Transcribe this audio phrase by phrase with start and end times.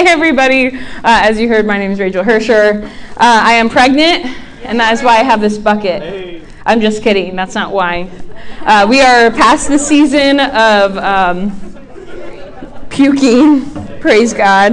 [0.00, 0.68] Hey, everybody.
[0.68, 2.86] Uh, as you heard, my name is Rachel Hersher.
[2.86, 4.34] Uh, I am pregnant,
[4.64, 6.42] and that is why I have this bucket.
[6.64, 7.36] I'm just kidding.
[7.36, 8.10] That's not why.
[8.62, 11.52] Uh, we are past the season of um,
[12.88, 13.70] puking.
[14.00, 14.72] Praise God.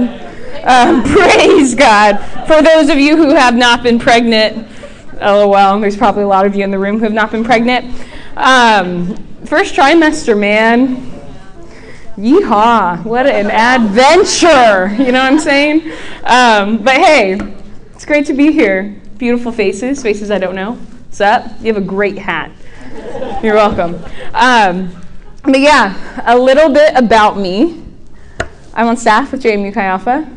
[0.64, 2.16] Um, praise God.
[2.46, 4.66] For those of you who have not been pregnant,
[5.20, 7.94] lol, there's probably a lot of you in the room who have not been pregnant.
[8.34, 9.14] Um,
[9.44, 11.07] first trimester, man
[12.18, 13.04] Yeehaw!
[13.04, 14.92] What an adventure!
[15.00, 15.92] You know what I'm saying?
[16.24, 17.38] Um, but hey,
[17.94, 19.00] it's great to be here.
[19.18, 20.72] Beautiful faces, faces I don't know.
[20.72, 21.48] What's up?
[21.60, 22.50] You have a great hat.
[23.40, 24.04] You're welcome.
[24.34, 25.00] Um,
[25.44, 27.84] but yeah, a little bit about me.
[28.74, 30.28] I'm on staff with JMU Chi Alpha.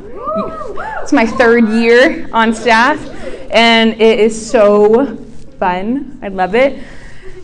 [1.02, 3.04] It's my third year on staff,
[3.50, 5.16] and it is so
[5.58, 6.20] fun.
[6.22, 6.84] I love it.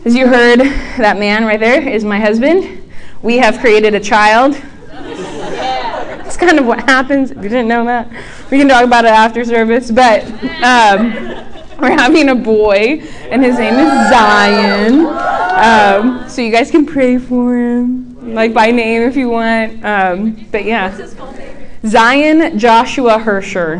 [0.04, 2.84] As you heard, that man right there is my husband
[3.22, 4.60] we have created a child.
[6.28, 7.30] It's kind of what happens.
[7.30, 8.06] If you didn't know that,
[8.50, 9.90] we can talk about it after service.
[9.90, 10.24] But
[10.62, 11.14] um,
[11.80, 15.06] we're having a boy, and his name is Zion.
[15.06, 19.82] Um, so you guys can pray for him, like by name if you want.
[19.82, 20.94] Um, but yeah,
[21.86, 23.78] Zion Joshua Hersher.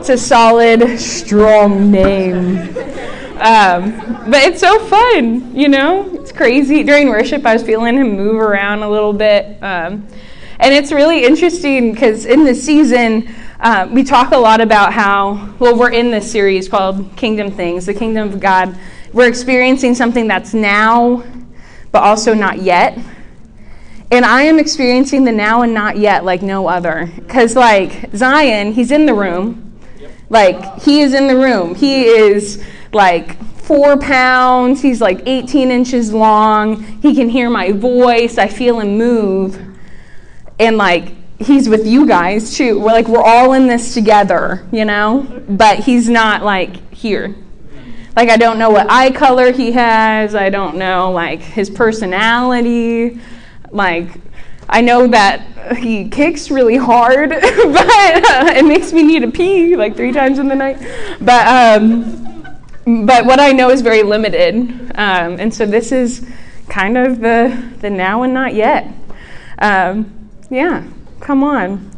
[0.00, 2.74] It's a solid, strong name.
[3.40, 6.10] Um, but it's so fun, you know?
[6.14, 6.82] It's crazy.
[6.82, 9.62] During worship, I was feeling him move around a little bit.
[9.62, 10.06] Um,
[10.58, 15.54] and it's really interesting because in this season, uh, we talk a lot about how,
[15.60, 18.76] well, we're in this series called Kingdom Things, the Kingdom of God.
[19.12, 21.22] We're experiencing something that's now,
[21.92, 22.98] but also not yet.
[24.10, 27.08] And I am experiencing the now and not yet like no other.
[27.16, 29.78] Because, like, Zion, he's in the room.
[30.28, 31.74] Like, he is in the room.
[31.74, 34.80] He is like four pounds.
[34.80, 36.82] He's like 18 inches long.
[37.02, 38.38] He can hear my voice.
[38.38, 39.60] I feel him move.
[40.58, 42.78] And like, he's with you guys too.
[42.78, 45.42] We're like, we're all in this together, you know?
[45.48, 47.36] But he's not like here.
[48.16, 50.34] Like, I don't know what eye color he has.
[50.34, 53.20] I don't know like his personality.
[53.70, 54.08] Like,
[54.68, 59.76] I know that he kicks really hard, but uh, it makes me need to pee
[59.76, 60.78] like three times in the night.
[61.20, 62.27] But, um,
[62.88, 64.54] but what I know is very limited.
[64.94, 66.26] Um, and so this is
[66.68, 68.88] kind of the, the now and not yet.
[69.58, 70.86] Um, yeah,
[71.20, 71.90] come on.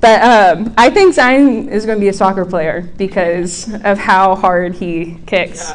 [0.00, 4.36] But um, I think Zion is going to be a soccer player because of how
[4.36, 5.72] hard he kicks.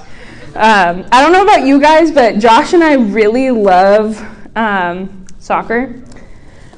[0.55, 4.23] Um, I don't know about you guys, but Josh and I really love
[4.55, 6.01] um, soccer.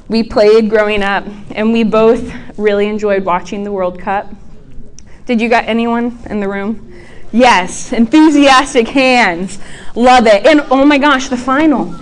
[0.08, 4.34] We played growing up, and we both really enjoyed watching the World Cup.
[5.26, 6.94] Did you got anyone in the room?
[7.36, 9.60] Yes, enthusiastic hands.
[9.94, 10.46] Love it.
[10.46, 11.94] And oh my gosh, the final,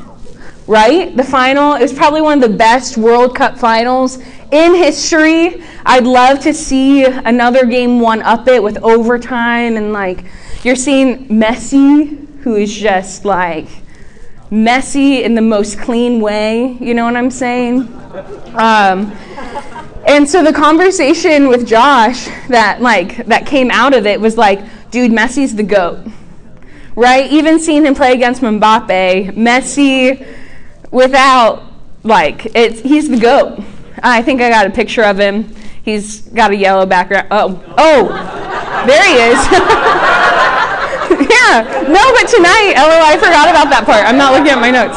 [0.68, 1.18] right?
[1.18, 4.20] The final is probably one of the best World Cup finals
[4.52, 5.64] in history.
[5.88, 10.24] I'd love to see another game one up it with overtime and like
[10.62, 13.68] you're seeing Messi, who is just like
[14.52, 16.78] messy in the most clean way.
[16.80, 17.92] You know what I'm saying?
[18.54, 19.12] Um,
[20.06, 24.64] and so the conversation with Josh that like that came out of it was like,
[24.94, 26.06] dude, Messi's the GOAT.
[26.96, 27.30] Right?
[27.32, 30.26] Even seeing him play against Mbappe, Messi
[30.92, 31.64] without
[32.04, 33.60] like it's he's the GOAT.
[34.04, 35.54] I think I got a picture of him.
[35.84, 37.28] He's got a yellow background.
[37.32, 38.08] Oh, oh,
[38.86, 39.40] there he is.
[41.28, 44.06] yeah, no, but tonight, oh, I forgot about that part.
[44.06, 44.96] I'm not looking at my notes.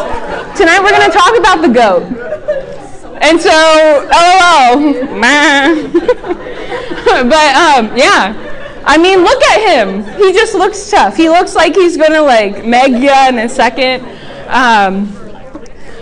[0.59, 2.05] Tonight we're going to talk about the goat.
[3.23, 5.91] And so, oh, man.
[7.31, 8.46] but um, yeah,
[8.89, 10.05] I mean, look at him.
[10.17, 11.17] He just looks tough.
[11.17, 14.05] He looks like he's gonna like meg you in a second.
[14.47, 15.13] Um,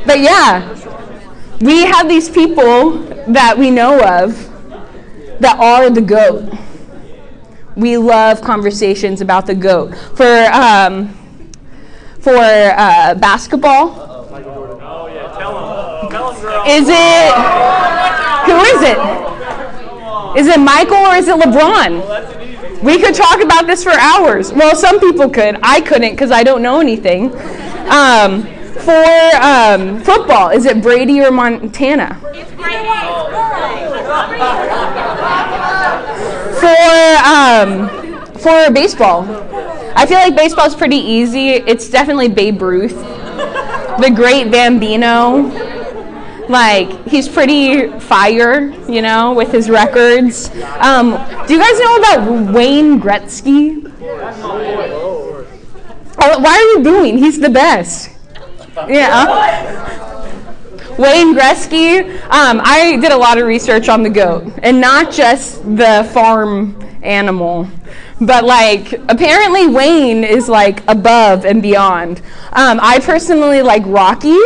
[0.05, 0.69] but yeah,
[1.61, 4.37] we have these people that we know of
[5.41, 6.53] that are the goat.
[7.75, 9.95] We love conversations about the goat.
[10.15, 11.09] For um,
[12.21, 14.29] for uh, basketball.
[14.31, 15.57] Oh yeah, tell
[16.03, 16.69] him.
[16.69, 17.35] Is it?
[18.45, 19.25] Who is it?
[20.37, 22.44] Is it Michael or is it LeBron?
[22.85, 24.53] We could talk about this for hours.
[24.53, 25.59] Well, some people could.
[25.63, 27.35] I couldn't because I don't know anything.
[27.89, 28.43] Um,
[28.85, 29.07] for
[29.41, 32.21] um, football, is it Brady or Montana?
[36.61, 36.77] For
[37.25, 37.89] um,
[38.35, 39.25] for baseball,
[39.97, 41.53] I feel like baseball is pretty easy.
[41.53, 42.97] It's definitely Babe Ruth,
[43.99, 45.74] the great Bambino.
[46.49, 50.51] Like he's pretty fire, you know, with his records.
[50.79, 51.11] Um,
[51.47, 53.91] do you guys know about Wayne Gretzky?
[56.27, 57.19] Oh, why are you booing?
[57.19, 58.11] He's the best.
[58.89, 59.27] Yeah.
[60.99, 62.05] Wayne Gretzky.
[62.25, 66.81] Um, I did a lot of research on the goat, and not just the farm
[67.03, 67.69] animal,
[68.21, 72.19] but like apparently Wayne is like above and beyond.
[72.53, 74.39] Um, I personally like Rocky,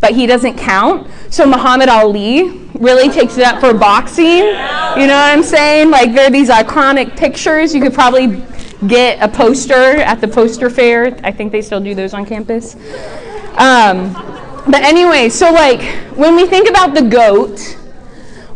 [0.00, 1.08] but he doesn't count.
[1.30, 4.38] So Muhammad Ali really takes it up for boxing.
[4.38, 5.90] You know what I'm saying?
[5.90, 7.74] Like there are these iconic pictures.
[7.74, 8.42] You could probably
[8.86, 11.18] get a poster at the poster fair.
[11.22, 12.74] I think they still do those on campus.
[13.56, 14.12] Um,
[14.66, 15.82] but anyway, so like
[16.16, 17.76] when we think about the goat,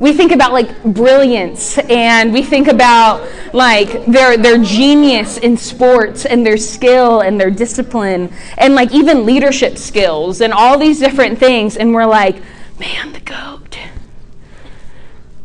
[0.01, 6.27] we think about like brilliance and we think about like their their genius in sports
[6.27, 11.39] and their skill and their discipline and like even leadership skills and all these different
[11.39, 12.37] things and we're like
[12.79, 13.79] man the goat.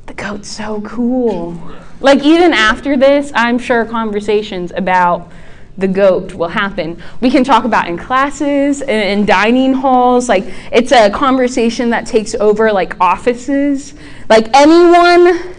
[0.08, 1.62] The goat's so cool.
[2.02, 5.32] Like even after this i'm sure conversations about
[5.80, 7.02] the goat will happen.
[7.22, 10.30] We can talk about in classes and in dining halls.
[10.30, 13.94] Like it's a conversation that takes over like offices.
[14.30, 15.56] Like anyone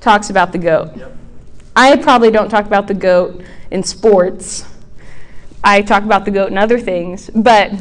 [0.00, 0.96] talks about the goat.
[0.96, 1.16] Yep.
[1.76, 4.64] I probably don't talk about the goat in sports.
[5.64, 7.72] I talk about the goat in other things, but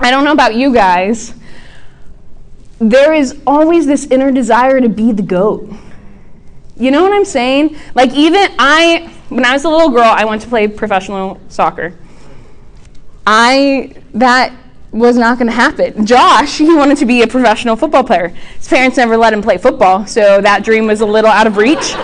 [0.00, 1.34] I don't know about you guys.
[2.78, 5.70] There is always this inner desire to be the goat.
[6.78, 7.76] You know what I'm saying?
[7.94, 11.94] Like, even I, when I was a little girl, I went to play professional soccer.
[13.26, 14.52] I, that
[14.92, 16.06] was not going to happen.
[16.06, 18.28] Josh, he wanted to be a professional football player.
[18.28, 21.56] His parents never let him play football, so that dream was a little out of
[21.56, 21.76] reach.
[21.94, 21.98] but,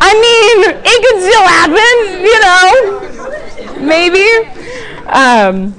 [0.00, 3.86] I mean, it could still happen, you know?
[3.86, 4.26] Maybe.
[5.06, 5.74] Um,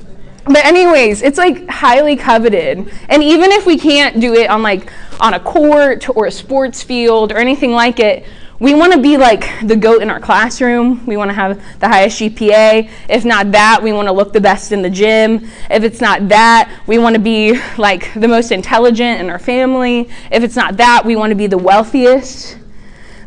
[0.45, 2.91] but anyways, it's like highly coveted.
[3.09, 6.83] And even if we can't do it on like on a court or a sports
[6.83, 8.25] field or anything like it,
[8.59, 11.05] we want to be like the goat in our classroom.
[11.05, 12.89] We want to have the highest GPA.
[13.09, 15.49] If not that, we want to look the best in the gym.
[15.69, 20.09] If it's not that, we want to be like the most intelligent in our family.
[20.31, 22.57] If it's not that, we want to be the wealthiest.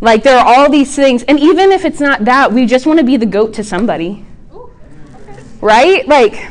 [0.00, 1.22] Like there are all these things.
[1.24, 4.24] And even if it's not that, we just want to be the goat to somebody.
[5.60, 6.06] Right?
[6.06, 6.50] Like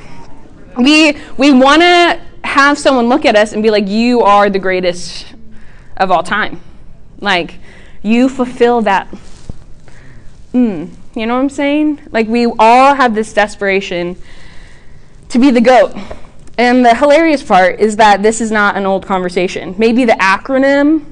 [0.77, 4.59] we we want to have someone look at us and be like, "You are the
[4.59, 5.33] greatest
[5.97, 6.61] of all time."
[7.19, 7.55] Like
[8.01, 9.07] you fulfill that.
[10.53, 12.01] Mm, you know what I'm saying?
[12.11, 14.15] Like we all have this desperation
[15.29, 15.95] to be the goat.
[16.57, 19.75] And the hilarious part is that this is not an old conversation.
[19.77, 21.05] Maybe the acronym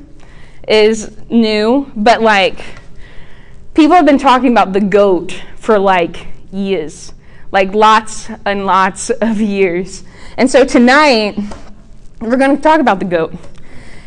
[0.68, 2.64] is new, but like
[3.74, 7.14] people have been talking about the goat for like years
[7.54, 10.04] like lots and lots of years.
[10.38, 11.38] And so tonight,
[12.20, 13.36] we're going to talk about the goat.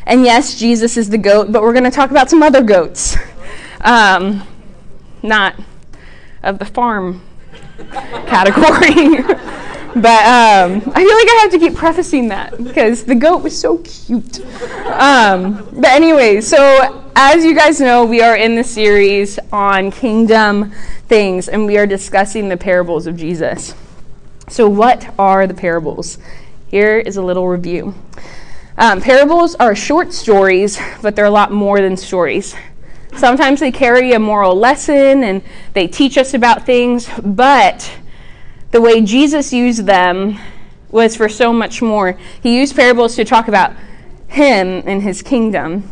[0.05, 3.17] And yes, Jesus is the goat, but we're going to talk about some other goats.
[3.83, 4.47] Um,
[5.23, 5.55] not
[6.43, 7.23] of the farm
[8.27, 9.23] category.
[9.97, 13.59] but um, I feel like I have to keep prefacing that because the goat was
[13.59, 14.41] so cute.
[14.87, 20.73] Um, but anyway, so as you guys know, we are in the series on kingdom
[21.09, 23.75] things, and we are discussing the parables of Jesus.
[24.49, 26.19] So, what are the parables?
[26.69, 27.95] Here is a little review.
[28.77, 32.55] Um, parables are short stories, but they're a lot more than stories.
[33.17, 37.91] Sometimes they carry a moral lesson and they teach us about things, but
[38.71, 40.39] the way Jesus used them
[40.91, 42.19] was for so much more.
[42.43, 43.73] He used parables to talk about
[44.29, 45.91] Him and His kingdom,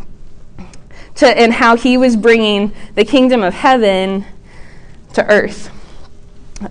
[1.17, 4.25] to, and how He was bringing the kingdom of heaven
[5.15, 5.71] to earth.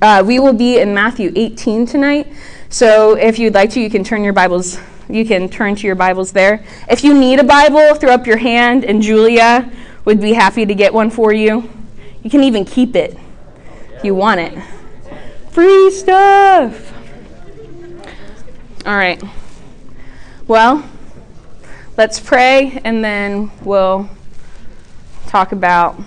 [0.02, 2.28] Uh, we will be in Matthew 18 tonight.
[2.70, 4.80] So if you'd like to, you can turn your Bibles.
[5.10, 6.66] You can turn to your Bibles there.
[6.90, 9.72] If you need a Bible, throw up your hand, and Julia
[10.06, 11.70] would be happy to get one for you.
[12.24, 13.18] You can even keep it
[13.96, 14.58] if you want it.
[15.54, 16.92] Free stuff.
[18.88, 19.22] All right.
[20.48, 20.84] Well,
[21.96, 24.10] let's pray, and then we'll
[25.28, 26.02] talk about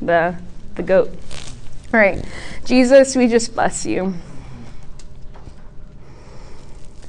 [0.00, 0.36] the
[0.74, 1.10] the goat.
[1.92, 2.24] All right.
[2.64, 4.14] Jesus, we just bless you.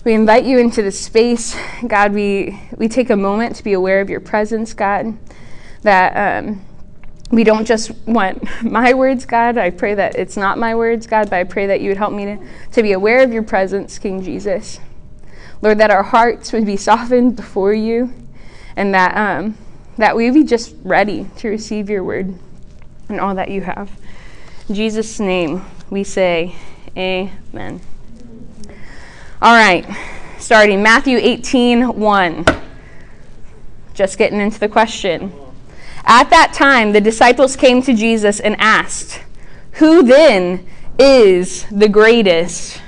[0.04, 1.56] We invite you into this space.
[1.88, 5.18] God, we, we take a moment to be aware of your presence, God,
[5.84, 6.62] that um,
[7.30, 9.58] we don't just want my words, God.
[9.58, 12.14] I pray that it's not my words, God, but I pray that you would help
[12.14, 12.38] me to,
[12.74, 14.80] to be aware of your presence, King Jesus.
[15.62, 18.14] Lord, that our hearts would be softened before you
[18.76, 19.58] and that, um,
[19.98, 22.34] that we be just ready to receive your word
[23.10, 23.92] and all that you have.
[24.70, 26.56] In Jesus' name, we say,
[26.96, 27.80] Amen.
[29.40, 29.86] All right,
[30.40, 32.46] starting Matthew 18 1.
[33.94, 35.32] Just getting into the question.
[36.08, 39.22] At that time, the disciples came to Jesus and asked,
[39.74, 40.66] Who then
[40.98, 42.82] is the greatest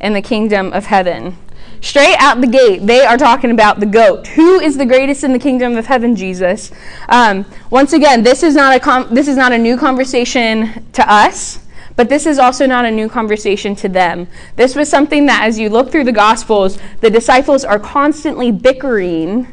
[0.00, 1.36] in the kingdom of heaven.
[1.80, 4.26] Straight out the gate, they are talking about the goat.
[4.28, 6.14] Who is the greatest in the kingdom of heaven?
[6.14, 6.70] Jesus.
[7.08, 11.10] Um, once again, this is not a com- this is not a new conversation to
[11.10, 11.60] us,
[11.96, 14.28] but this is also not a new conversation to them.
[14.56, 19.46] This was something that, as you look through the Gospels, the disciples are constantly bickering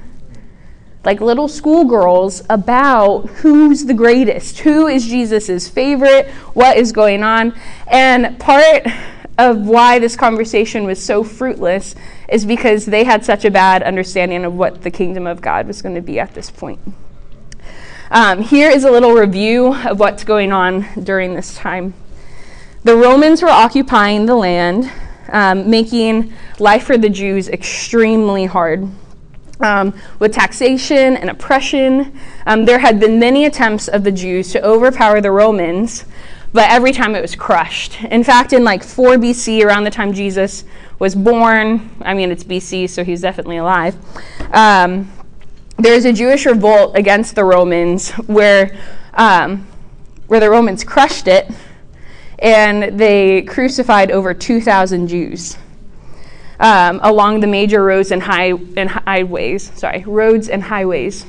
[1.07, 7.57] like little schoolgirls about who's the greatest, who is Jesus's favorite, what is going on.
[7.87, 8.85] And part
[9.37, 11.95] of why this conversation was so fruitless
[12.27, 15.81] is because they had such a bad understanding of what the kingdom of God was
[15.81, 16.81] going to be at this point.
[18.11, 21.93] Um, here is a little review of what's going on during this time.
[22.83, 24.91] The Romans were occupying the land,
[25.29, 28.89] um, making life for the Jews extremely hard.
[29.59, 34.63] Um, with taxation and oppression, um, there had been many attempts of the Jews to
[34.63, 36.05] overpower the Romans,
[36.53, 38.03] but every time it was crushed.
[38.03, 40.63] In fact, in like 4 BC, around the time Jesus
[40.99, 43.95] was born, I mean, it's BC, so he's definitely alive.
[44.53, 45.11] Um,
[45.77, 48.77] there's a Jewish revolt against the Romans where,
[49.15, 49.67] um,
[50.27, 51.49] where the Romans crushed it
[52.39, 55.57] and they crucified over 2,000 Jews.
[56.59, 61.23] Um, along the major roads and, high, and highways, sorry, roads and highways.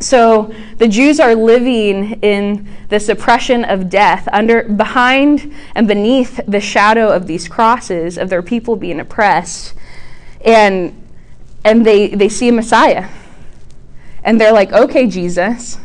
[0.00, 6.60] So the Jews are living in this oppression of death under behind and beneath the
[6.60, 9.74] shadow of these crosses of their people being oppressed.
[10.44, 10.96] And
[11.64, 13.08] and they, they see a Messiah.
[14.24, 15.78] And they're like, okay, Jesus,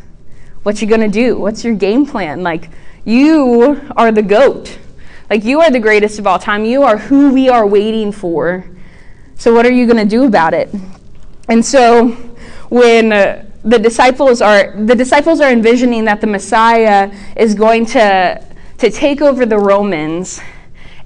[0.64, 1.38] what you gonna do?
[1.38, 2.44] What's your game plan?
[2.44, 2.70] Like,
[3.04, 4.80] you are the goat.
[5.30, 6.66] Like you are the greatest of all time.
[6.66, 8.66] You are who we are waiting for.
[9.36, 10.70] So what are you gonna do about it?
[11.50, 12.10] And so
[12.70, 18.46] when uh, the disciples are the disciples are envisioning that the Messiah is going to
[18.78, 20.40] to take over the Romans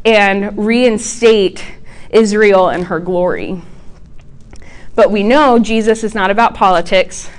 [0.03, 1.63] and reinstate
[2.09, 3.61] Israel in her glory.
[4.95, 7.29] But we know Jesus is not about politics.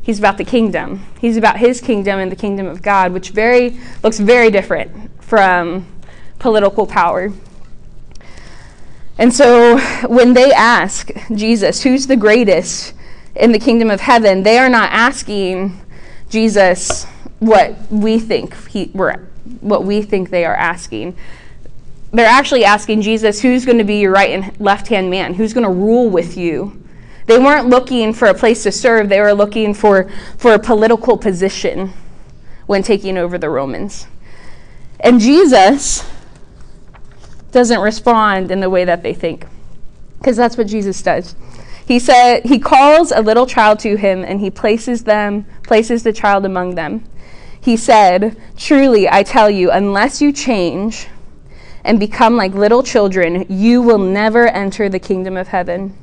[0.00, 1.04] He's about the kingdom.
[1.18, 5.86] He's about his kingdom and the kingdom of God, which very looks very different from
[6.44, 7.32] political power.
[9.18, 12.94] And so when they ask Jesus, who's the greatest?
[13.36, 15.80] in the kingdom of heaven, they are not asking
[16.28, 17.04] Jesus
[17.40, 18.86] what we think he,
[19.60, 21.16] what we think they are asking.
[22.12, 25.34] They're actually asking Jesus, who's going to be your right and left hand man?
[25.34, 26.80] Who's going to rule with you?
[27.26, 31.16] They weren't looking for a place to serve, they were looking for, for a political
[31.16, 31.92] position
[32.66, 34.06] when taking over the Romans.
[35.00, 36.08] And Jesus
[37.54, 39.46] doesn't respond in the way that they think,
[40.18, 41.34] because that's what Jesus does.
[41.86, 46.12] He said he calls a little child to him and he places them places the
[46.12, 47.04] child among them.
[47.60, 51.08] He said, "Truly I tell you, unless you change
[51.84, 55.94] and become like little children, you will never enter the kingdom of heaven."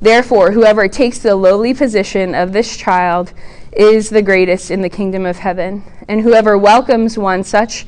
[0.00, 3.32] Therefore, whoever takes the lowly position of this child
[3.72, 7.86] is the greatest in the kingdom of heaven, and whoever welcomes one such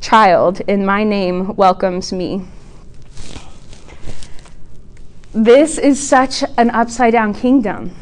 [0.00, 2.46] child in my name welcomes me
[5.34, 7.92] this is such an upside down kingdom.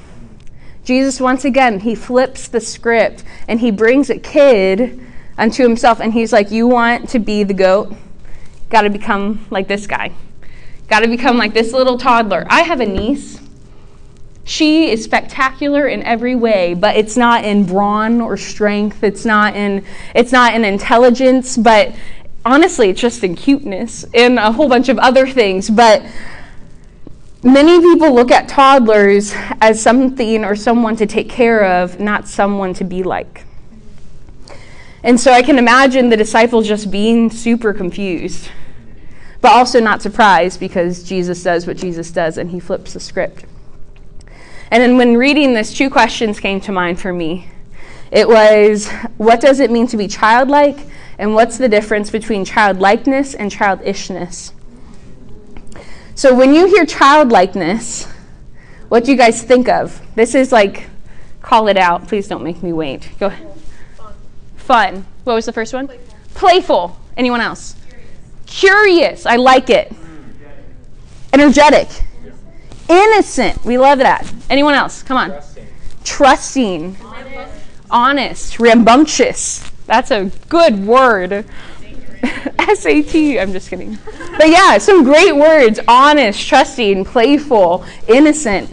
[0.85, 5.01] Jesus, once again, he flips the script and he brings a kid
[5.39, 7.97] unto himself and he's like, You want to be the goat?
[8.69, 10.13] Got to become like this guy.
[10.89, 12.47] Got to become like this little toddler.
[12.51, 13.41] I have a niece.
[14.45, 19.05] She is spectacular in every way, but it's not in brawn or strength.
[19.05, 19.85] It's not in
[20.15, 21.95] it's not in intelligence, but
[22.45, 25.71] honestly, it's just in cuteness and a whole bunch of other things.
[25.71, 26.03] But
[27.45, 32.73] Many people look at toddlers as something or someone to take care of, not someone
[32.75, 33.45] to be like.
[35.03, 38.49] And so I can imagine the disciples just being super confused,
[39.41, 43.45] but also not surprised because Jesus does what Jesus does and he flips the script.
[44.73, 47.47] And then when reading this, two questions came to mind for me.
[48.11, 48.89] It was,
[49.19, 50.79] what does it mean to be childlike?
[51.19, 54.55] And what's the difference between childlikeness and childishness?
[56.15, 58.07] So when you hear childlikeness,
[58.89, 60.01] what do you guys think of?
[60.15, 60.89] This is like,
[61.43, 62.09] call it out.
[62.09, 63.11] Please don't make me wait.
[63.21, 63.55] Go ahead.
[63.99, 64.15] Fun.
[64.57, 65.07] Fun.
[65.25, 65.87] What was the first one?
[65.87, 66.17] Playful.
[66.33, 67.01] Playful.
[67.19, 67.77] Anyone else?
[67.87, 68.09] Curious.
[68.47, 69.27] Curious.
[69.27, 69.93] I like it.
[71.35, 71.85] Energetic.
[71.85, 72.12] Energetic.
[72.89, 73.65] Innocent.
[73.65, 74.31] We love that.
[74.51, 75.03] Anyone else?
[75.03, 75.31] Come on.
[75.31, 75.67] Trusting.
[76.05, 76.97] Trusting.
[77.03, 77.55] Honest.
[77.91, 78.59] Honest.
[78.61, 79.71] Rambunctious.
[79.87, 81.45] That's a good word.
[82.75, 83.15] SAT.
[83.15, 83.99] I'm just kidding.
[84.39, 88.71] But yeah, some great words honest, trusting, playful, innocent.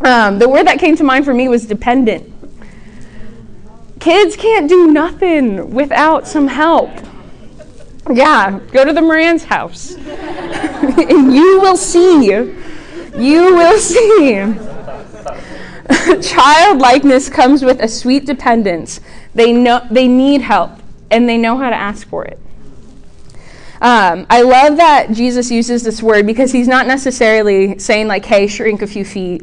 [0.00, 2.32] Um, the word that came to mind for me was dependent.
[4.00, 6.90] Kids can't do nothing without some help.
[8.10, 9.94] Yeah, go to the Moran's house.
[9.96, 12.32] and you will see.
[13.16, 14.34] You will see.
[16.20, 19.00] Childlikeness comes with a sweet dependence.
[19.34, 20.72] They know they need help
[21.10, 22.38] and they know how to ask for it.
[23.80, 28.48] Um, I love that Jesus uses this word because he's not necessarily saying like, "Hey,
[28.48, 29.42] shrink a few feet,"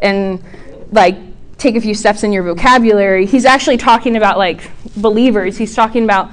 [0.00, 0.42] and
[0.90, 1.16] like
[1.58, 3.24] take a few steps in your vocabulary.
[3.24, 5.56] He's actually talking about like believers.
[5.56, 6.30] He's talking about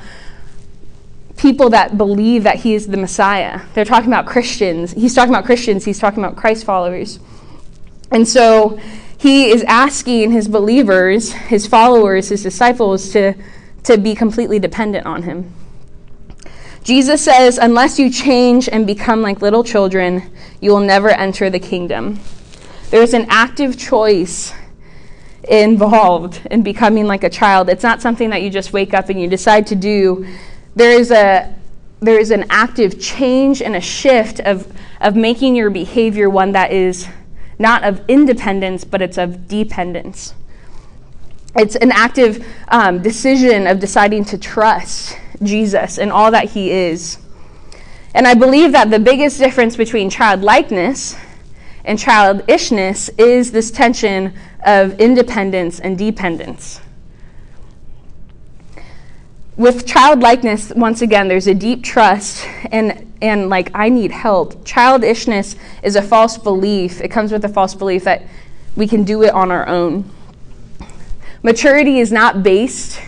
[1.38, 3.62] people that believe that he is the Messiah.
[3.74, 4.92] They're talking about Christians.
[4.94, 5.86] He's talking about Christians.
[5.86, 7.20] He's talking about Christ followers.
[8.12, 8.80] And so
[9.18, 13.34] he is asking his believers, his followers, his disciples to,
[13.84, 15.54] to be completely dependent on him.
[16.84, 21.60] Jesus says, Unless you change and become like little children, you will never enter the
[21.60, 22.20] kingdom.
[22.92, 24.54] There's an active choice
[25.50, 27.70] involved in becoming like a child.
[27.70, 30.27] It's not something that you just wake up and you decide to do.
[30.75, 31.55] There is a
[32.01, 36.72] there is an active change and a shift of, of making your behavior one that
[36.72, 37.08] is
[37.58, 40.34] not of independence, but it's of dependence.
[41.55, 47.17] It's an active um, decision of deciding to trust Jesus and all that he is.
[48.13, 51.15] And I believe that the biggest difference between childlikeness
[51.86, 54.34] and childishness is this tension
[54.65, 56.82] of independence and dependence.
[59.57, 64.65] With childlikeness, once again, there's a deep trust and, and like, I need help.
[64.65, 67.00] Childishness is a false belief.
[67.00, 68.24] It comes with a false belief that
[68.75, 70.09] we can do it on our own.
[71.41, 73.00] Maturity is not based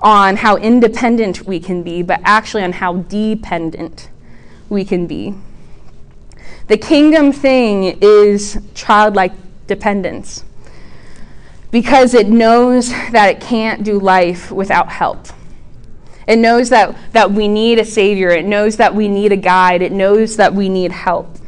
[0.00, 4.08] on how independent we can be, but actually on how dependent
[4.68, 5.34] we can be.
[6.66, 9.32] The kingdom thing is childlike
[9.68, 10.44] dependence
[11.70, 15.28] because it knows that it can't do life without help.
[16.26, 18.30] It knows that, that we need a savior.
[18.30, 19.82] It knows that we need a guide.
[19.82, 21.38] It knows that we need help.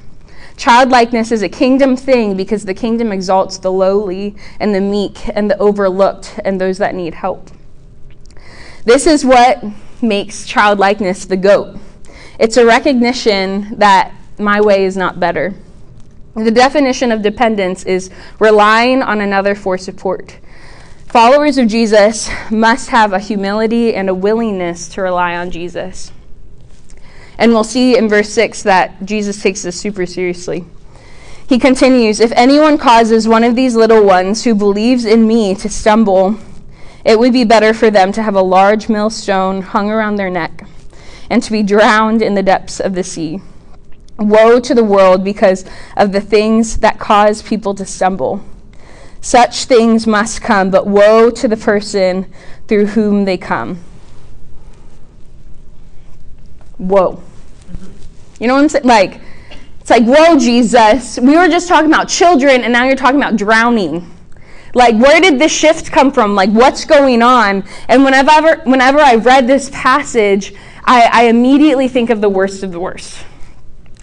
[0.56, 5.50] Childlikeness is a kingdom thing because the kingdom exalts the lowly and the meek and
[5.50, 7.50] the overlooked and those that need help.
[8.84, 9.62] This is what
[10.02, 11.78] makes childlikeness the goat.
[12.38, 15.54] It's a recognition that my way is not better.
[16.34, 20.38] The definition of dependence is relying on another for support.
[21.08, 26.12] Followers of Jesus must have a humility and a willingness to rely on Jesus.
[27.38, 30.66] And we'll see in verse 6 that Jesus takes this super seriously.
[31.48, 35.70] He continues If anyone causes one of these little ones who believes in me to
[35.70, 36.38] stumble,
[37.06, 40.66] it would be better for them to have a large millstone hung around their neck
[41.30, 43.40] and to be drowned in the depths of the sea.
[44.18, 45.64] Woe to the world because
[45.96, 48.44] of the things that cause people to stumble.
[49.20, 52.32] Such things must come, but woe to the person
[52.66, 53.82] through whom they come.
[56.78, 57.22] Whoa.
[58.38, 58.84] You know what I'm saying?
[58.84, 59.20] Like,
[59.80, 61.18] it's like, whoa, Jesus.
[61.18, 64.08] We were just talking about children, and now you're talking about drowning.
[64.74, 66.34] Like, where did this shift come from?
[66.34, 67.64] Like, what's going on?
[67.88, 70.54] And whenever, whenever I read this passage,
[70.84, 73.24] I, I immediately think of the worst of the worst.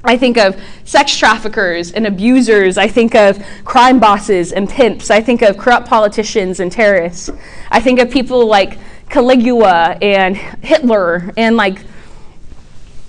[0.05, 2.77] I think of sex traffickers and abusers.
[2.77, 5.09] I think of crime bosses and pimps.
[5.09, 7.29] I think of corrupt politicians and terrorists.
[7.71, 8.77] I think of people like
[9.09, 11.79] Caligula and Hitler and like,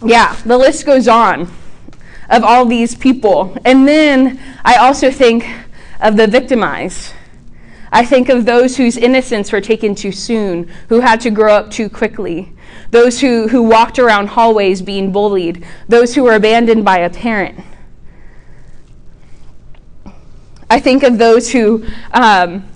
[0.04, 1.50] yeah, the list goes on
[2.28, 3.56] of all these people.
[3.64, 5.46] And then I also think
[6.00, 7.12] of the victimized.
[7.92, 11.70] I think of those whose innocence were taken too soon, who had to grow up
[11.70, 12.52] too quickly,
[12.90, 17.61] those who, who walked around hallways being bullied, those who were abandoned by a parent.
[20.68, 22.66] I think of those who, um,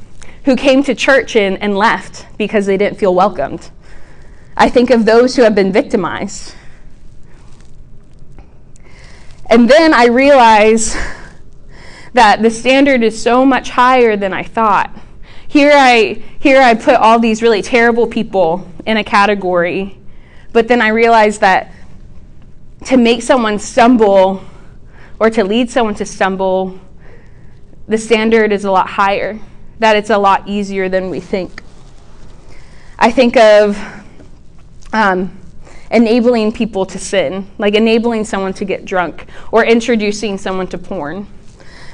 [0.44, 3.70] who came to church and, and left because they didn't feel welcomed.
[4.56, 6.54] I think of those who have been victimized.
[9.46, 10.96] And then I realize
[12.12, 14.96] that the standard is so much higher than I thought.
[15.48, 19.98] Here I, here I put all these really terrible people in a category,
[20.52, 21.72] but then I realized that
[22.86, 24.42] to make someone stumble
[25.18, 26.78] or to lead someone to stumble,
[27.86, 29.38] the standard is a lot higher,
[29.78, 31.62] that it's a lot easier than we think.
[32.98, 33.78] I think of
[34.92, 35.38] um,
[35.90, 41.26] enabling people to sin, like enabling someone to get drunk or introducing someone to porn.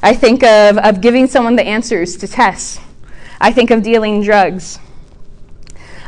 [0.02, 2.78] I think of, of giving someone the answers to tests.
[3.40, 4.78] I think of dealing drugs.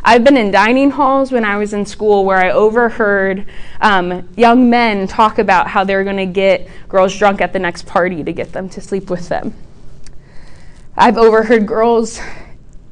[0.08, 3.44] I've been in dining halls when I was in school where I overheard
[3.82, 7.84] um, young men talk about how they're going to get girls drunk at the next
[7.84, 9.52] party to get them to sleep with them.
[10.96, 12.20] I've overheard girls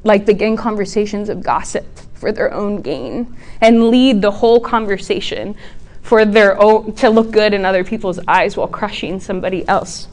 [0.03, 5.55] like begin conversations of gossip for their own gain and lead the whole conversation
[6.03, 10.07] for their own, to look good in other people's eyes while crushing somebody else.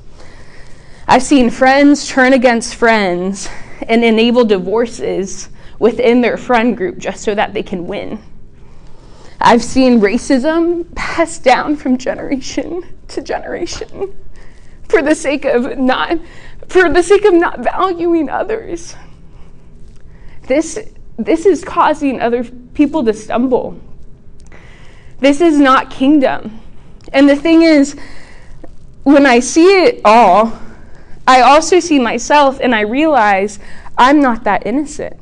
[1.06, 3.46] I've seen friends turn against friends
[3.82, 8.22] and enable divorces within their friend group just so that they can win.
[9.40, 14.14] I've seen racism passed down from generation to generation
[14.88, 16.18] for the sake of not
[16.68, 18.96] for the sake of not valuing others.
[20.46, 20.78] This
[21.18, 23.78] this is causing other people to stumble.
[25.20, 26.60] This is not kingdom.
[27.12, 27.96] And the thing is,
[29.04, 30.58] when I see it all,
[31.26, 33.58] I also see myself and I realize
[33.96, 35.16] I'm not that innocent.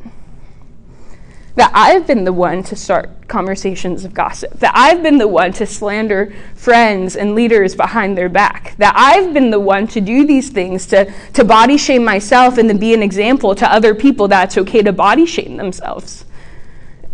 [1.54, 4.58] That I've been the one to start conversations of gossip.
[4.60, 8.74] That I've been the one to slander friends and leaders behind their back.
[8.78, 12.68] That I've been the one to do these things, to, to body shame myself and
[12.70, 16.24] to be an example to other people that it's okay to body shame themselves.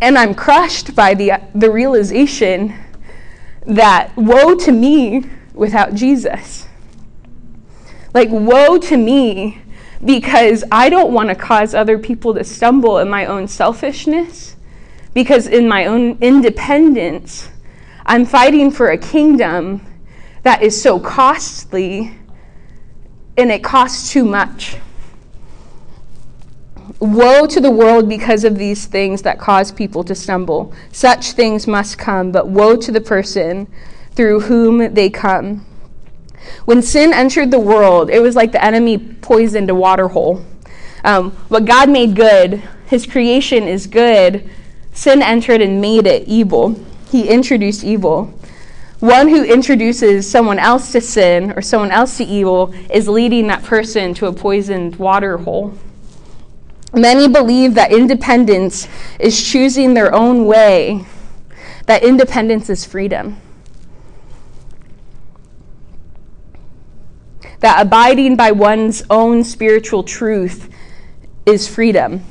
[0.01, 2.75] And I'm crushed by the, the realization
[3.67, 6.67] that woe to me without Jesus.
[8.15, 9.61] Like, woe to me
[10.05, 14.57] because I don't want to cause other people to stumble in my own selfishness.
[15.15, 17.51] Because in my own independence,
[18.07, 19.85] I'm fighting for a kingdom
[20.43, 22.15] that is so costly
[23.37, 24.77] and it costs too much.
[27.01, 30.73] Woe to the world because of these things that cause people to stumble.
[30.91, 33.69] Such things must come, but woe to the person
[34.13, 35.65] through whom they come.
[36.65, 40.45] When sin entered the world, it was like the enemy poisoned a water hole.
[41.05, 44.49] Um, what God made good, his creation is good,
[44.93, 46.79] sin entered and made it evil.
[47.11, 48.35] He introduced evil.
[49.01, 53.63] One who introduces someone else to sin or someone else to evil is leading that
[53.63, 55.75] person to a poisoned water hole.
[56.93, 58.89] Many believe that independence
[59.21, 61.05] is choosing their own way,
[61.87, 63.41] that independence is freedom.
[67.61, 70.69] That abiding by one's own spiritual truth
[71.47, 72.25] is freedom.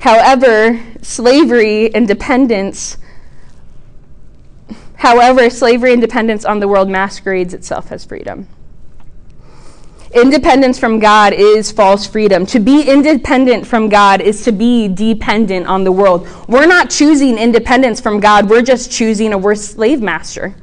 [0.00, 2.96] However, slavery and dependence,
[4.96, 8.48] however, slavery and dependence on the world masquerades itself as freedom.
[10.12, 12.44] Independence from God is false freedom.
[12.46, 16.26] To be independent from God is to be dependent on the world.
[16.48, 20.56] We're not choosing independence from God, we're just choosing a worse slave master.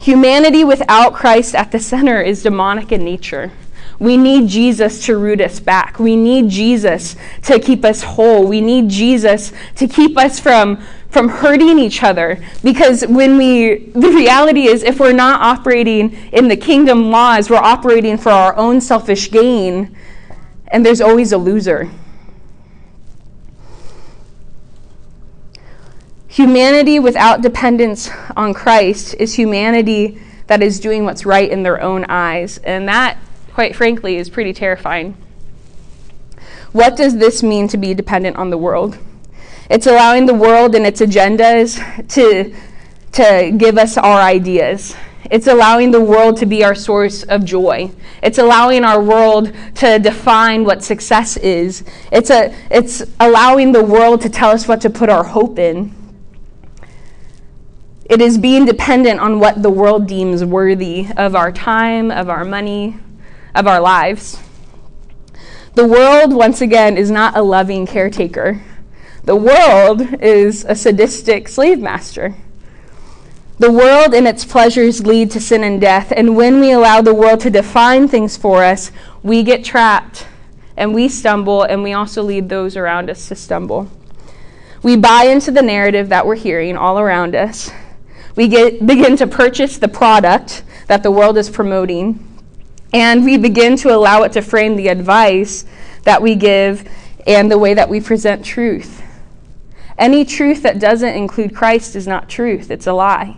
[0.00, 3.52] Humanity without Christ at the center is demonic in nature.
[3.98, 5.98] We need Jesus to root us back.
[5.98, 8.46] We need Jesus to keep us whole.
[8.46, 12.42] We need Jesus to keep us from, from hurting each other.
[12.64, 17.56] Because when we, the reality is, if we're not operating in the kingdom laws, we're
[17.58, 19.94] operating for our own selfish gain,
[20.68, 21.90] and there's always a loser.
[26.30, 32.04] Humanity without dependence on Christ is humanity that is doing what's right in their own
[32.04, 32.58] eyes.
[32.58, 33.18] And that,
[33.52, 35.16] quite frankly, is pretty terrifying.
[36.70, 38.96] What does this mean to be dependent on the world?
[39.68, 41.78] It's allowing the world and its agendas
[42.10, 42.54] to,
[43.10, 44.94] to give us our ideas.
[45.32, 47.90] It's allowing the world to be our source of joy.
[48.22, 51.82] It's allowing our world to define what success is.
[52.12, 55.96] It's, a, it's allowing the world to tell us what to put our hope in.
[58.10, 62.44] It is being dependent on what the world deems worthy of our time, of our
[62.44, 62.98] money,
[63.54, 64.36] of our lives.
[65.76, 68.62] The world, once again, is not a loving caretaker.
[69.22, 72.34] The world is a sadistic slave master.
[73.60, 77.14] The world and its pleasures lead to sin and death, and when we allow the
[77.14, 78.90] world to define things for us,
[79.22, 80.26] we get trapped
[80.76, 83.88] and we stumble, and we also lead those around us to stumble.
[84.82, 87.70] We buy into the narrative that we're hearing all around us,
[88.40, 92.26] we get, begin to purchase the product that the world is promoting,
[92.90, 95.66] and we begin to allow it to frame the advice
[96.04, 96.88] that we give
[97.26, 99.02] and the way that we present truth.
[99.98, 103.36] Any truth that doesn't include Christ is not truth, it's a lie.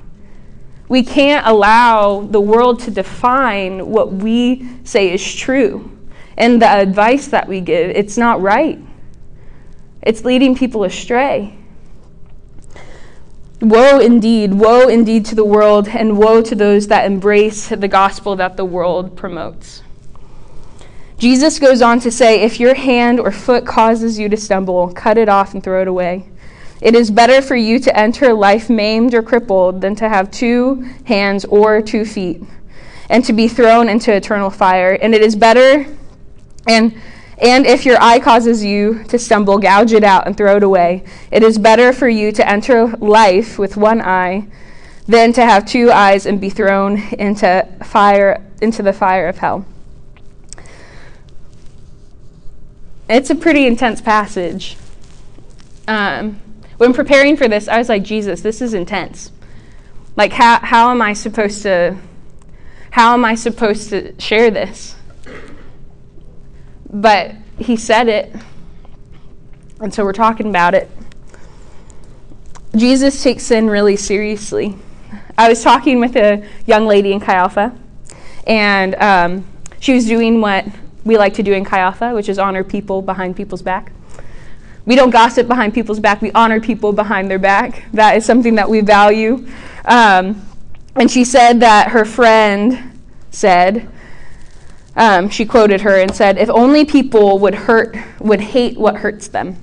[0.88, 5.98] We can't allow the world to define what we say is true.
[6.36, 8.78] And the advice that we give, it's not right.
[10.00, 11.58] It's leading people astray.
[13.62, 18.34] Woe indeed, woe indeed to the world, and woe to those that embrace the gospel
[18.34, 19.84] that the world promotes.
[21.16, 25.16] Jesus goes on to say, If your hand or foot causes you to stumble, cut
[25.16, 26.28] it off and throw it away.
[26.80, 30.82] It is better for you to enter life maimed or crippled than to have two
[31.04, 32.42] hands or two feet
[33.08, 34.98] and to be thrown into eternal fire.
[35.00, 35.86] And it is better,
[36.66, 37.00] and
[37.42, 41.04] And if your eye causes you to stumble, gouge it out and throw it away.
[41.32, 44.46] It is better for you to enter life with one eye
[45.08, 49.66] than to have two eyes and be thrown into fire into the fire of hell.
[53.08, 54.76] It's a pretty intense passage.
[55.88, 56.40] Um,
[56.76, 59.32] when preparing for this, I was like, Jesus, this is intense.
[60.16, 61.96] Like, how, how am I supposed to,
[62.92, 64.94] how am I supposed to share this?
[66.92, 68.34] But he said it,
[69.80, 70.90] and so we're talking about it.
[72.76, 74.76] Jesus takes sin really seriously.
[75.36, 77.76] I was talking with a young lady in Chi Alpha,
[78.46, 79.46] and um,
[79.80, 80.66] she was doing what
[81.04, 83.92] we like to do in Chi Alpha, which is honor people behind people's back.
[84.84, 87.84] We don't gossip behind people's back, we honor people behind their back.
[87.92, 89.46] That is something that we value.
[89.84, 90.46] Um,
[90.96, 93.00] and she said that her friend
[93.30, 93.88] said,
[94.96, 99.28] um, she quoted her and said, If only people would hurt, would hate what hurts
[99.28, 99.56] them.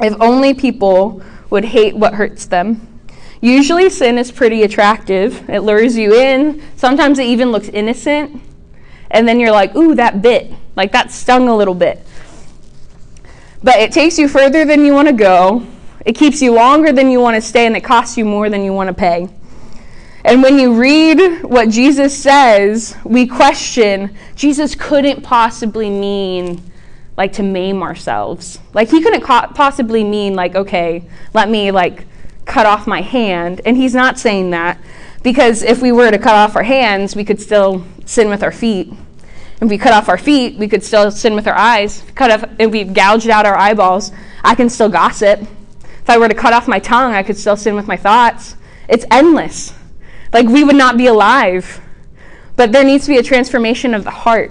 [0.00, 3.00] If only people would hate what hurts them.
[3.40, 5.48] Usually, sin is pretty attractive.
[5.48, 6.62] It lures you in.
[6.76, 8.42] Sometimes it even looks innocent
[9.10, 10.52] and then you're like, ooh, that bit.
[10.74, 12.06] Like that stung a little bit.
[13.62, 15.66] But it takes you further than you want to go.
[16.04, 18.62] It keeps you longer than you want to stay, and it costs you more than
[18.62, 19.28] you want to pay.
[20.26, 26.60] And when you read what Jesus says, we question Jesus couldn't possibly mean
[27.16, 28.58] like to maim ourselves.
[28.74, 32.06] Like he couldn't co- possibly mean like okay, let me like
[32.44, 33.60] cut off my hand.
[33.64, 34.80] And he's not saying that
[35.22, 38.50] because if we were to cut off our hands, we could still sin with our
[38.50, 38.92] feet.
[39.60, 42.02] If we cut off our feet, we could still sin with our eyes.
[42.16, 44.10] Cut off, if we gouged out our eyeballs,
[44.42, 45.40] I can still gossip.
[45.40, 48.56] If I were to cut off my tongue, I could still sin with my thoughts.
[48.88, 49.75] It's endless.
[50.32, 51.80] Like we would not be alive.
[52.56, 54.50] But there needs to be a transformation of the heart.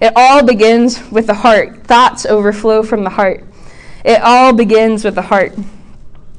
[0.00, 1.84] It all begins with the heart.
[1.84, 3.44] Thoughts overflow from the heart.
[4.04, 5.52] It all begins with the heart.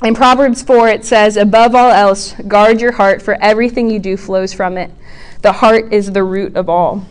[0.03, 4.17] In Proverbs 4, it says, Above all else, guard your heart, for everything you do
[4.17, 4.89] flows from it.
[5.43, 7.05] The heart is the root of all.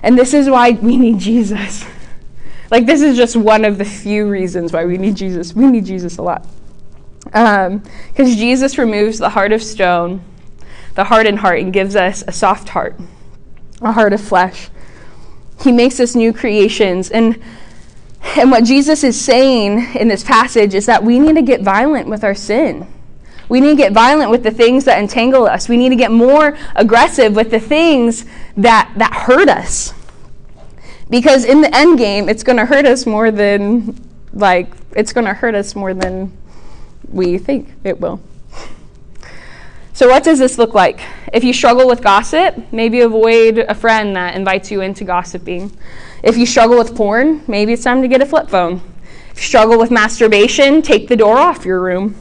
[0.00, 1.84] And this is why we need Jesus.
[2.70, 5.54] Like, this is just one of the few reasons why we need Jesus.
[5.54, 6.46] We need Jesus a lot.
[7.28, 10.22] Because um, Jesus removes the heart of stone,
[10.94, 12.98] the hardened heart, and gives us a soft heart,
[13.80, 14.70] a heart of flesh.
[15.60, 17.10] He makes us new creations.
[17.10, 17.40] And
[18.36, 22.08] and what Jesus is saying in this passage is that we need to get violent
[22.08, 22.86] with our sin.
[23.48, 25.68] We need to get violent with the things that entangle us.
[25.68, 29.94] We need to get more aggressive with the things that, that hurt us.
[31.08, 33.98] Because in the end game, it's going to hurt us more than,
[34.34, 36.36] like, it's going to hurt us more than
[37.10, 38.20] we think it will.
[39.92, 41.00] So, what does this look like?
[41.32, 45.76] If you struggle with gossip, maybe avoid a friend that invites you into gossiping.
[46.22, 48.80] If you struggle with porn, maybe it's time to get a flip phone.
[49.30, 52.14] If you struggle with masturbation, take the door off your room.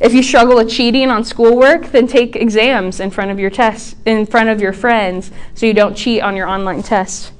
[0.00, 3.96] If you struggle with cheating on schoolwork, then take exams in front of your tests,
[4.04, 7.32] in front of your friends, so you don't cheat on your online test.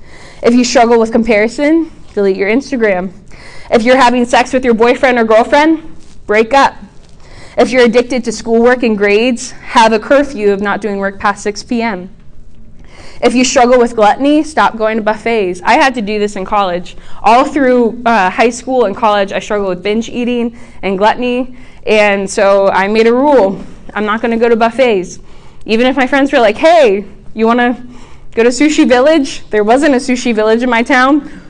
[0.43, 3.13] If you struggle with comparison, delete your Instagram.
[3.71, 5.83] If you're having sex with your boyfriend or girlfriend,
[6.27, 6.75] break up.
[7.57, 11.43] If you're addicted to schoolwork and grades, have a curfew of not doing work past
[11.45, 12.11] 6 p.m.
[13.21, 15.61] If you struggle with gluttony, stop going to buffets.
[15.65, 16.97] I had to do this in college.
[17.23, 21.57] All through uh, high school and college, I struggled with binge eating and gluttony.
[21.87, 23.65] And so I made a rule
[23.95, 25.21] I'm not going to go to buffets.
[25.67, 27.83] Even if my friends were like, hey, you want to
[28.33, 29.49] go to Sushi Village?
[29.51, 31.41] There wasn't a Sushi Village in my town,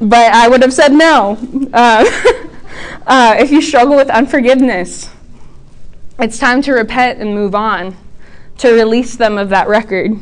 [0.00, 1.38] but I would have said no.
[1.72, 2.04] Uh,
[3.06, 5.10] uh, if you struggle with unforgiveness,
[6.20, 7.96] it's time to repent and move on,
[8.58, 10.12] to release them of that record.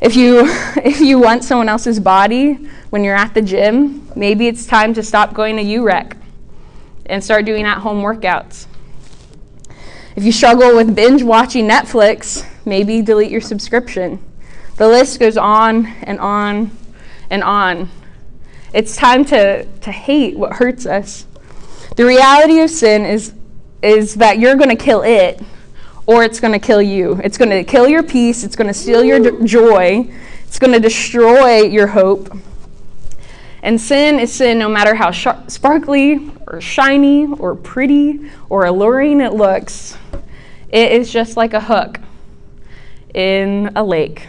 [0.00, 0.44] If you,
[0.76, 2.54] if you want someone else's body
[2.90, 6.16] when you're at the gym, maybe it's time to stop going to UREC
[7.06, 8.66] and start doing at home workouts.
[10.16, 14.22] If you struggle with binge watching Netflix, maybe delete your subscription.
[14.76, 16.70] The list goes on and on
[17.30, 17.90] and on.
[18.72, 21.26] It's time to, to hate what hurts us.
[21.96, 23.32] The reality of sin is,
[23.82, 25.40] is that you're going to kill it
[26.06, 27.20] or it's going to kill you.
[27.22, 30.10] It's going to kill your peace, it's going to steal your joy,
[30.44, 32.34] it's going to destroy your hope.
[33.62, 39.20] And sin is sin no matter how sh- sparkly or shiny or pretty or alluring
[39.20, 39.98] it looks.
[40.70, 42.00] It is just like a hook
[43.14, 44.28] in a lake.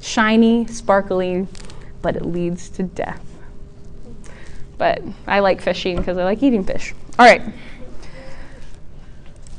[0.00, 1.48] Shiny, sparkly,
[2.02, 3.24] but it leads to death.
[4.78, 6.94] But I like fishing because I like eating fish.
[7.18, 7.42] All right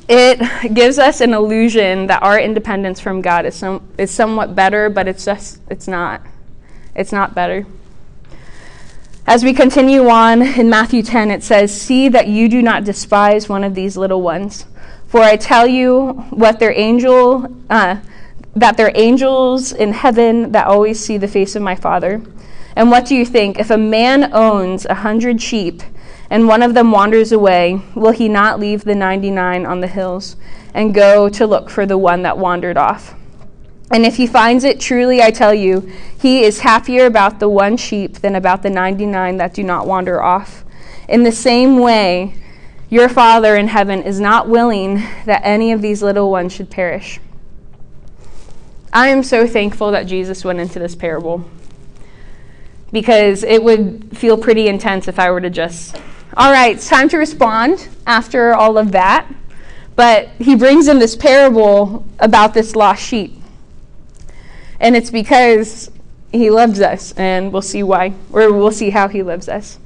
[0.08, 4.88] it gives us an illusion that our independence from God is, some, is somewhat better,
[4.88, 6.22] but it's just, it's not.
[6.94, 7.66] It's not better.
[9.26, 13.46] As we continue on in Matthew 10, it says, See that you do not despise
[13.46, 14.64] one of these little ones.
[15.06, 17.98] For I tell you what their angel, uh,
[18.56, 22.22] that they're angels in heaven that always see the face of my Father.
[22.74, 23.58] And what do you think?
[23.58, 25.82] If a man owns a hundred sheep
[26.30, 30.36] and one of them wanders away, will he not leave the 99 on the hills
[30.74, 33.14] and go to look for the one that wandered off?
[33.90, 37.76] And if he finds it, truly I tell you, he is happier about the one
[37.76, 40.64] sheep than about the 99 that do not wander off.
[41.08, 42.34] In the same way,
[42.90, 47.20] your Father in heaven is not willing that any of these little ones should perish.
[48.92, 51.44] I am so thankful that Jesus went into this parable
[52.90, 56.00] because it would feel pretty intense if I were to just,
[56.38, 59.26] all right, it's time to respond after all of that.
[59.96, 63.34] But he brings in this parable about this lost sheep.
[64.78, 65.90] And it's because
[66.30, 69.80] he loves us, and we'll see why, or we'll see how he loves us.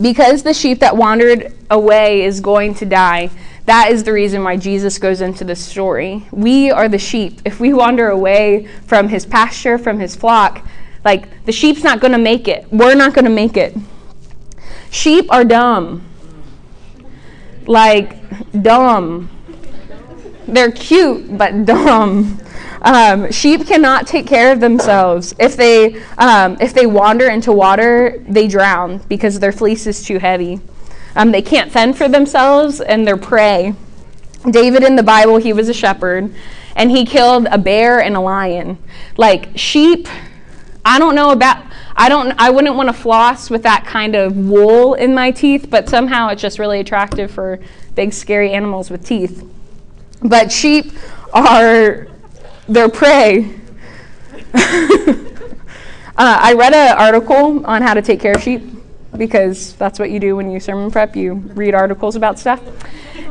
[0.00, 3.30] Because the sheep that wandered away is going to die,
[3.66, 6.26] that is the reason why Jesus goes into this story.
[6.32, 7.40] We are the sheep.
[7.44, 10.66] If we wander away from his pasture, from his flock,
[11.04, 12.66] like the sheep's not going to make it.
[12.70, 13.76] We're not going to make it.
[14.90, 16.04] Sheep are dumb.
[17.66, 18.16] Like,
[18.62, 19.30] dumb.
[20.46, 22.40] They're cute, but dumb.
[22.82, 25.34] Um, sheep cannot take care of themselves.
[25.38, 30.18] If they, um, if they wander into water, they drown because their fleece is too
[30.18, 30.60] heavy.
[31.16, 33.74] Um, they can't fend for themselves and they're prey.
[34.50, 36.34] David in the Bible, he was a shepherd
[36.76, 38.76] and he killed a bear and a lion.
[39.16, 40.06] Like sheep,
[40.84, 41.64] I don't know about
[41.96, 45.68] I don't I wouldn't want to floss with that kind of wool in my teeth,
[45.70, 47.58] but somehow it's just really attractive for
[47.94, 49.48] big scary animals with teeth.
[50.22, 50.92] But sheep
[51.32, 52.08] are
[52.68, 53.54] their prey.
[54.54, 55.24] uh,
[56.16, 58.62] I read an article on how to take care of sheep
[59.16, 61.16] because that's what you do when you sermon prep.
[61.16, 62.62] You read articles about stuff.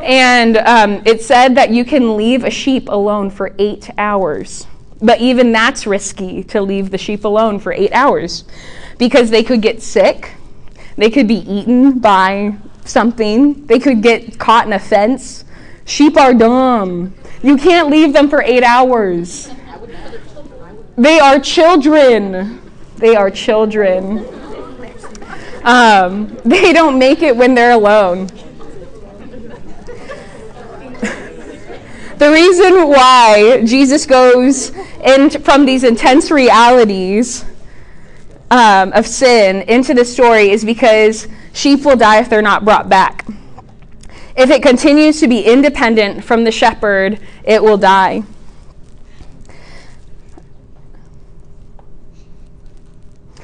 [0.01, 4.67] And um, it said that you can leave a sheep alone for eight hours.
[5.03, 8.45] But even that's risky to leave the sheep alone for eight hours
[8.97, 10.31] because they could get sick,
[10.95, 15.43] they could be eaten by something, they could get caught in a fence.
[15.85, 17.13] Sheep are dumb.
[17.41, 19.49] You can't leave them for eight hours.
[20.95, 22.61] They are children.
[22.95, 24.25] They are children.
[25.63, 28.29] Um, they don't make it when they're alone.
[32.23, 34.69] The reason why Jesus goes
[35.43, 37.43] from these intense realities
[38.49, 42.87] um, of sin into the story is because sheep will die if they're not brought
[42.87, 43.27] back.
[44.37, 48.23] If it continues to be independent from the shepherd, it will die.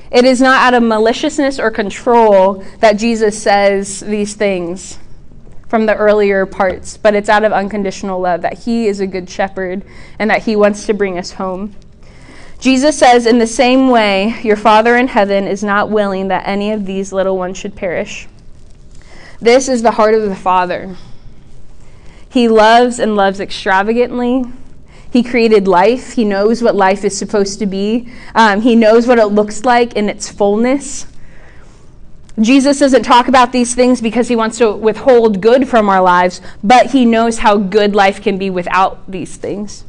[0.10, 5.00] It is not out of maliciousness or control that Jesus says these things
[5.70, 9.30] from the earlier parts, but it's out of unconditional love that he is a good
[9.30, 9.86] shepherd
[10.20, 11.74] and that he wants to bring us home.
[12.60, 16.72] Jesus says, In the same way, your Father in heaven is not willing that any
[16.72, 18.28] of these little ones should perish.
[19.40, 20.98] This is the heart of the Father.
[22.30, 24.44] He loves and loves extravagantly
[25.12, 26.14] he created life.
[26.14, 28.12] He knows what life is supposed to be.
[28.36, 31.08] Um, he knows what it looks like in its fullness.
[32.42, 36.42] Jesus doesn't talk about these things because he wants to withhold good from our lives,
[36.64, 39.84] but he knows how good life can be without these things.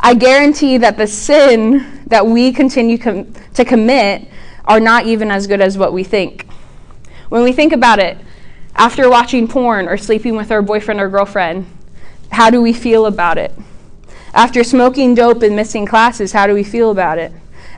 [0.00, 4.26] I guarantee that the sin that we continue com- to commit
[4.64, 6.46] are not even as good as what we think.
[7.28, 8.18] When we think about it,
[8.74, 11.66] after watching porn or sleeping with our boyfriend or girlfriend,
[12.30, 13.52] how do we feel about it?
[14.34, 17.32] After smoking dope and missing classes, how do we feel about it?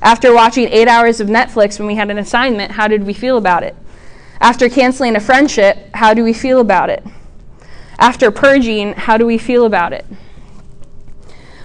[0.04, 3.38] After watching eight hours of Netflix when we had an assignment, how did we feel
[3.38, 3.74] about it?
[4.38, 7.02] After canceling a friendship, how do we feel about it?
[7.98, 10.04] After purging, how do we feel about it?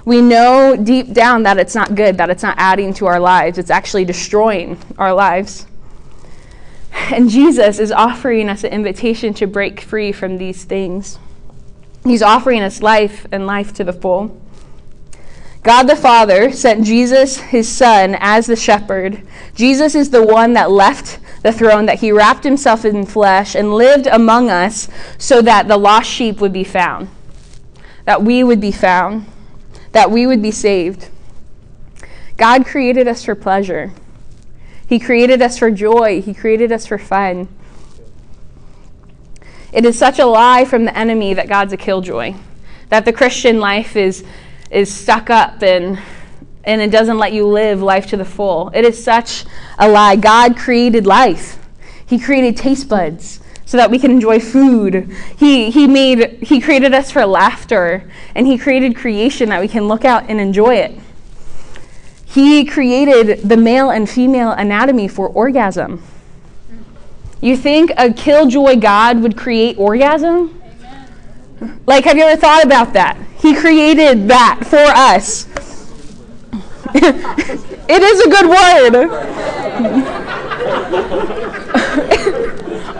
[0.05, 3.57] We know deep down that it's not good, that it's not adding to our lives,
[3.57, 5.67] it's actually destroying our lives.
[6.93, 11.19] And Jesus is offering us an invitation to break free from these things.
[12.05, 14.39] He's offering us life and life to the full.
[15.63, 19.21] God the Father sent Jesus, his Son, as the shepherd.
[19.55, 23.73] Jesus is the one that left the throne, that he wrapped himself in flesh and
[23.73, 24.87] lived among us
[25.17, 27.09] so that the lost sheep would be found,
[28.05, 29.25] that we would be found,
[29.91, 31.09] that we would be saved.
[32.37, 33.91] God created us for pleasure,
[34.87, 37.49] He created us for joy, He created us for fun.
[39.71, 42.35] It is such a lie from the enemy that God's a killjoy,
[42.87, 44.23] that the Christian life is
[44.69, 45.99] is stuck up and
[46.63, 48.69] and it doesn't let you live life to the full.
[48.73, 49.45] It is such
[49.79, 50.15] a lie.
[50.15, 51.57] God created life,
[52.05, 53.39] He created taste buds
[53.69, 55.15] so that we can enjoy food.
[55.37, 59.87] He, he made he created us for laughter and he created creation that we can
[59.87, 60.99] look out and enjoy it.
[62.25, 66.01] He created the male and female anatomy for orgasm.
[67.41, 70.59] You think a killjoy God would create orgasm?
[71.85, 73.17] Like, have you ever thought about that?
[73.37, 75.47] He created that for us.
[76.95, 78.95] it is a good word.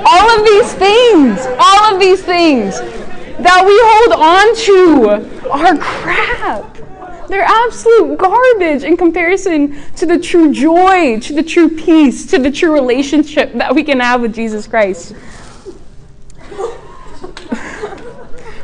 [0.05, 2.79] all of these things, all of these things
[3.39, 6.77] that we hold on to are crap.
[7.27, 12.51] They're absolute garbage in comparison to the true joy, to the true peace, to the
[12.51, 15.13] true relationship that we can have with Jesus Christ.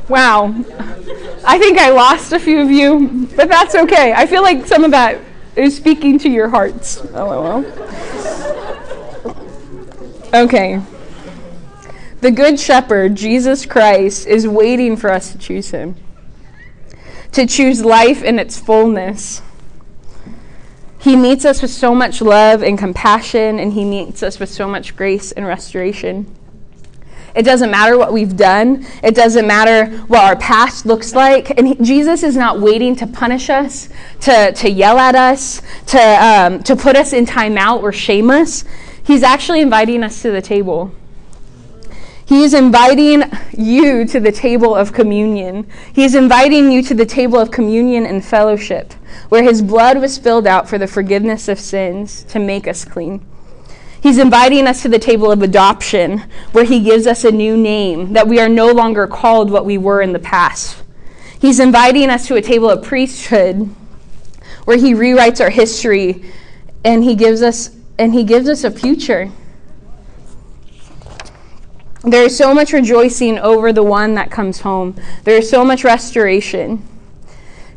[0.09, 0.53] Wow.
[1.45, 4.13] I think I lost a few of you, but that's okay.
[4.13, 5.19] I feel like some of that
[5.55, 7.03] is speaking to your hearts.
[7.11, 7.63] LOL.
[10.33, 10.81] Okay.
[12.21, 15.95] The Good Shepherd, Jesus Christ, is waiting for us to choose him,
[17.31, 19.41] to choose life in its fullness.
[20.99, 24.67] He meets us with so much love and compassion, and he meets us with so
[24.67, 26.35] much grace and restoration.
[27.35, 28.85] It doesn't matter what we've done.
[29.03, 31.57] It doesn't matter what our past looks like.
[31.57, 33.89] And he, Jesus is not waiting to punish us,
[34.21, 38.63] to, to yell at us, to, um, to put us in timeout or shame us.
[39.03, 40.95] He's actually inviting us to the table.
[42.25, 43.23] He is inviting
[43.55, 45.69] you to the table of communion.
[45.93, 48.93] He is inviting you to the table of communion and fellowship,
[49.29, 53.23] where his blood was spilled out for the forgiveness of sins to make us clean.
[54.01, 58.13] He's inviting us to the table of adoption, where he gives us a new name,
[58.13, 60.83] that we are no longer called what we were in the past.
[61.39, 63.69] He's inviting us to a table of priesthood,
[64.65, 66.25] where he rewrites our history
[66.83, 69.31] and he gives us and he gives us a future.
[72.03, 74.95] There is so much rejoicing over the one that comes home.
[75.23, 76.87] There is so much restoration.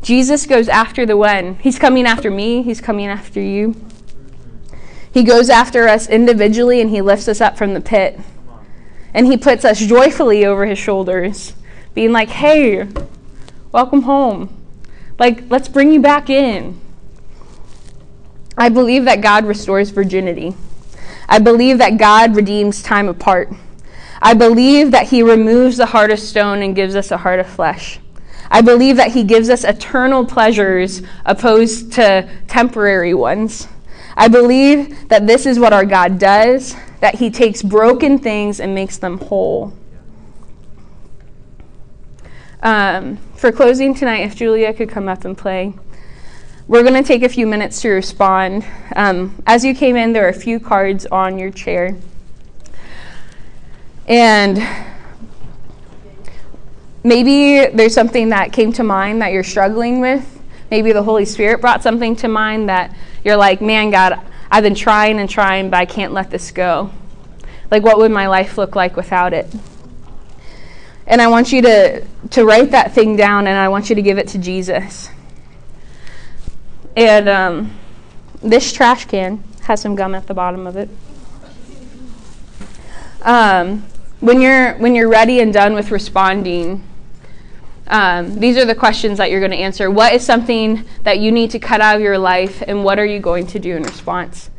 [0.02, 1.54] Jesus goes after the one.
[1.56, 3.74] He's coming after me, he's coming after you.
[5.12, 8.18] He goes after us individually and he lifts us up from the pit.
[9.14, 11.54] And he puts us joyfully over his shoulders,
[11.94, 12.86] being like, hey,
[13.72, 14.54] welcome home.
[15.18, 16.80] Like, let's bring you back in.
[18.56, 20.54] I believe that God restores virginity.
[21.28, 23.50] I believe that God redeems time apart.
[24.20, 27.46] I believe that He removes the heart of stone and gives us a heart of
[27.46, 28.00] flesh.
[28.50, 33.68] I believe that He gives us eternal pleasures opposed to temporary ones.
[34.18, 38.74] I believe that this is what our God does, that He takes broken things and
[38.74, 39.72] makes them whole.
[42.60, 45.72] Um, for closing tonight, if Julia could come up and play.
[46.66, 48.66] We're going to take a few minutes to respond.
[48.96, 51.96] Um, as you came in, there are a few cards on your chair.
[54.08, 54.58] And
[57.04, 60.40] maybe there's something that came to mind that you're struggling with.
[60.72, 62.94] Maybe the Holy Spirit brought something to mind that
[63.28, 64.18] you're like, man, God,
[64.50, 66.90] I've been trying and trying, but I can't let this go.
[67.70, 69.54] Like, what would my life look like without it?
[71.06, 74.00] And I want you to, to write that thing down and I want you to
[74.00, 75.10] give it to Jesus.
[76.96, 77.78] And um,
[78.42, 80.88] this trash can has some gum at the bottom of it.
[83.20, 83.84] Um,
[84.20, 86.87] when you're when you're ready and done with responding
[87.88, 89.90] um, these are the questions that you're going to answer.
[89.90, 93.06] What is something that you need to cut out of your life and what are
[93.06, 94.50] you going to do in response?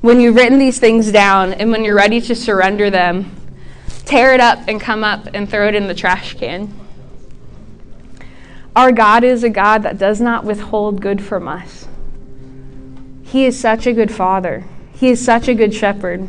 [0.00, 3.34] When you've written these things down and when you're ready to surrender them
[4.04, 6.72] tear it up and come up and throw it in the trash can.
[8.76, 11.86] Our god is a god that does not withhold good from us.
[13.22, 14.64] He is such a good father.
[14.94, 16.28] He is such a good shepherd.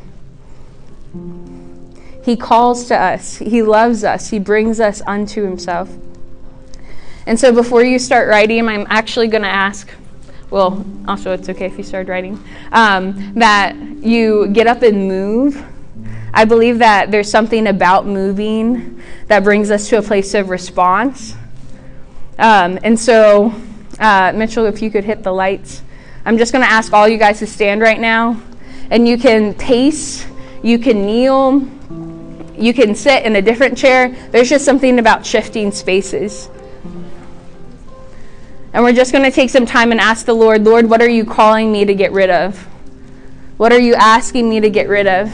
[2.24, 5.90] He calls to us, He loves us, He brings us unto Himself.
[7.26, 9.90] And so before you start writing, I'm actually going to ask
[10.50, 15.64] well, also it's okay if you start writing, um, that you get up and move.
[16.34, 21.36] I believe that there's something about moving that brings us to a place of response.
[22.38, 23.54] Um, and so,
[24.00, 25.82] uh, Mitchell, if you could hit the lights,
[26.26, 28.42] I'm just going to ask all you guys to stand right now.
[28.90, 30.28] And you can pace,
[30.62, 31.68] you can kneel,
[32.58, 34.10] you can sit in a different chair.
[34.32, 36.50] There's just something about shifting spaces.
[38.76, 41.08] And we're just going to take some time and ask the Lord, Lord, what are
[41.08, 42.58] you calling me to get rid of?
[43.56, 45.30] What are you asking me to get rid of?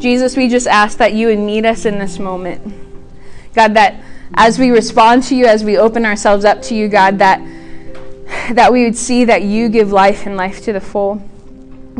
[0.00, 2.74] Jesus, we just ask that you would meet us in this moment.
[3.52, 4.02] God, that
[4.32, 7.42] as we respond to you, as we open ourselves up to you, God, that
[8.54, 11.22] that we would see that you give life and life to the full.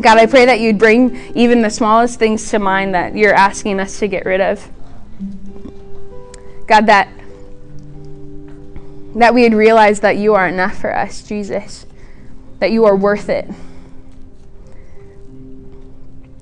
[0.01, 3.79] God, I pray that you'd bring even the smallest things to mind that you're asking
[3.79, 4.69] us to get rid of.
[6.67, 7.09] God, that
[9.15, 11.85] that we would realize that you are enough for us, Jesus.
[12.59, 13.49] That you are worth it.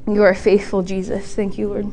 [0.05, 1.33] You are faithful, Jesus.
[1.33, 1.91] Thank you, Lord.